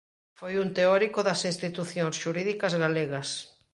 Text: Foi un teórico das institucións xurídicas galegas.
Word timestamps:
Foi 0.39 0.53
un 0.63 0.69
teórico 0.77 1.19
das 1.27 1.41
institucións 1.51 2.15
xurídicas 2.21 2.73
galegas. 2.83 3.29